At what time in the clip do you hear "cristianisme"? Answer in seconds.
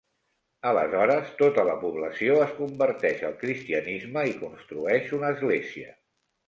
3.45-4.27